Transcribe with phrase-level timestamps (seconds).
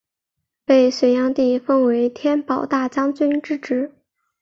[0.65, 3.93] 被隋炀帝封为天保大将军之职。